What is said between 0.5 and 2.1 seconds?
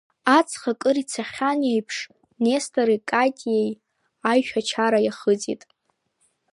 акыр ицахьан еиԥш